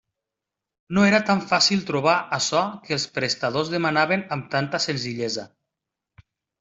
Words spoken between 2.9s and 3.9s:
els prestadors